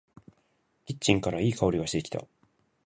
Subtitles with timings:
[0.87, 2.25] キッチンからいい香りがしてきた。